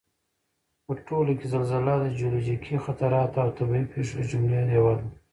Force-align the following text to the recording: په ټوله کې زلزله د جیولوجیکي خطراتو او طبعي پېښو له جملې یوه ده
په 0.85 0.91
ټوله 1.07 1.31
کې 1.39 1.45
زلزله 1.53 1.93
د 1.99 2.05
جیولوجیکي 2.17 2.75
خطراتو 2.85 3.37
او 3.43 3.49
طبعي 3.59 3.83
پېښو 3.93 4.13
له 4.17 4.23
جملې 4.31 4.61
یوه 4.77 4.93
ده 4.99 5.05